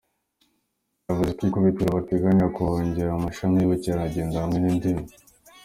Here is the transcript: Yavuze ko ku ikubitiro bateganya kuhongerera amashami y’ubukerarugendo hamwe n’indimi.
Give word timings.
Yavuze 1.07 1.31
ko 1.31 1.35
ku 1.39 1.45
ikubitiro 1.49 1.89
bateganya 1.97 2.45
kuhongerera 2.55 3.11
amashami 3.15 3.55
y’ubukerarugendo 3.57 4.35
hamwe 4.43 4.57
n’indimi. 4.59 5.05